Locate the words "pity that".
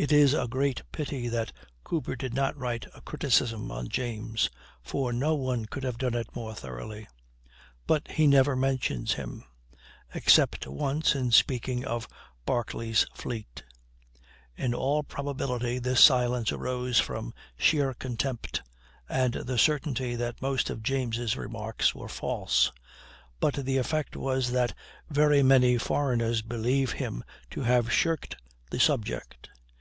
0.92-1.50